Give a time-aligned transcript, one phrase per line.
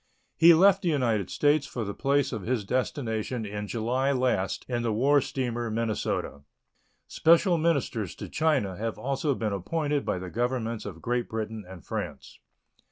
[0.35, 4.81] He left the United States for the place of his destination in July last in
[4.81, 6.41] the war steamer Minnesota.
[7.07, 11.85] Special ministers to China have also been appointed by the Governments of Great Britain and
[11.85, 12.39] France.